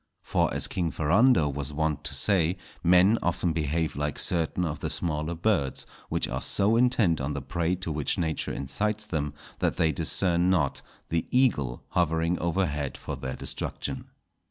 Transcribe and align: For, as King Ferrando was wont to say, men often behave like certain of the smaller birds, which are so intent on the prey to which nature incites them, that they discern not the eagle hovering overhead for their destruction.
For, 0.23 0.51
as 0.51 0.65
King 0.65 0.89
Ferrando 0.89 1.47
was 1.47 1.71
wont 1.71 2.03
to 2.05 2.15
say, 2.15 2.57
men 2.83 3.19
often 3.21 3.53
behave 3.53 3.95
like 3.95 4.17
certain 4.17 4.65
of 4.65 4.79
the 4.79 4.89
smaller 4.89 5.35
birds, 5.35 5.85
which 6.09 6.27
are 6.27 6.41
so 6.41 6.75
intent 6.75 7.21
on 7.21 7.33
the 7.35 7.41
prey 7.43 7.75
to 7.75 7.91
which 7.91 8.17
nature 8.17 8.51
incites 8.51 9.05
them, 9.05 9.35
that 9.59 9.77
they 9.77 9.91
discern 9.91 10.49
not 10.49 10.81
the 11.09 11.27
eagle 11.29 11.83
hovering 11.89 12.39
overhead 12.39 12.97
for 12.97 13.15
their 13.15 13.35
destruction. 13.35 14.05